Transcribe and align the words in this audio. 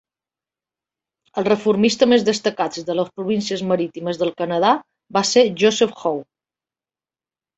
El 1.41 1.45
reformista 1.47 2.07
més 2.13 2.23
destacats 2.29 2.87
de 2.87 2.95
les 2.99 3.11
Províncies 3.19 3.63
Marítimes 3.71 4.19
del 4.21 4.33
Canadà 4.39 4.71
va 5.19 5.23
ser 5.35 5.43
Joseph 5.65 5.95
Howe. 6.01 6.25